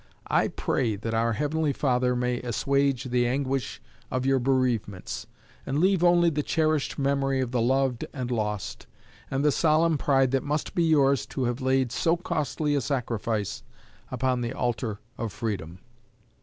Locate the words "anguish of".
3.27-4.25